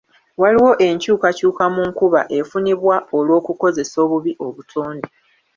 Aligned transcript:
Waliwo 0.41 0.71
enkyukakyuka 0.87 1.65
mu 1.75 1.81
nkuba 1.89 2.21
efunibwa 2.37 2.95
olw'okukozesa 3.17 3.95
obubi 4.05 4.31
obutonde. 4.45 5.07